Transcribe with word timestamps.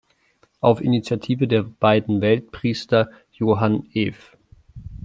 Auf 0.61 0.81
Initiative 0.81 1.47
der 1.47 1.61
beiden 1.61 2.21
Weltpriester 2.21 3.11
Johann 3.33 3.85
Ev. 3.93 4.35